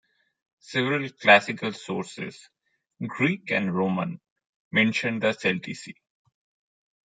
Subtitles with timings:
[0.57, 2.49] Several classical sources,
[3.05, 4.19] Greek and Roman,
[4.71, 5.93] mentioned the Celtici.